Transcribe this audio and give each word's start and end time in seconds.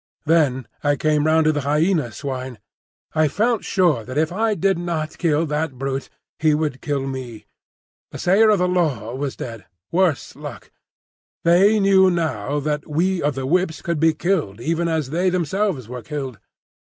Then 0.25 0.67
I 0.83 0.95
came 0.95 1.27
round 1.27 1.45
to 1.45 1.51
the 1.51 1.61
Hyena 1.61 2.11
swine. 2.11 2.57
I 3.13 3.27
felt 3.27 3.63
sure 3.63 4.03
that 4.03 4.17
if 4.17 4.31
I 4.31 4.55
did 4.55 4.79
not 4.79 5.19
kill 5.19 5.45
that 5.45 5.73
brute, 5.77 6.09
he 6.39 6.55
would 6.55 6.81
kill 6.81 7.05
me. 7.05 7.45
The 8.11 8.17
Sayer 8.17 8.49
of 8.49 8.57
the 8.57 8.67
Law 8.67 9.13
was 9.13 9.35
dead: 9.35 9.65
worse 9.91 10.35
luck. 10.35 10.71
They 11.43 11.79
knew 11.79 12.09
now 12.09 12.59
that 12.61 12.89
we 12.89 13.21
of 13.21 13.35
the 13.35 13.45
Whips 13.45 13.83
could 13.83 13.99
be 13.99 14.15
killed 14.15 14.59
even 14.59 14.87
as 14.87 15.11
they 15.11 15.29
themselves 15.29 15.87
were 15.87 16.01
killed. 16.01 16.39